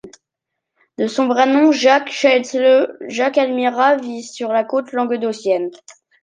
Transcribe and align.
De 0.97 1.05
son 1.05 1.27
vrai 1.27 1.45
nom 1.45 1.71
Jacques 1.71 2.09
Schaetzle, 2.11 2.97
Jacques 3.07 3.37
Almira 3.37 3.97
vit 3.97 4.23
sur 4.23 4.51
la 4.51 4.63
côte 4.63 4.93
languedocienne. 4.93 5.69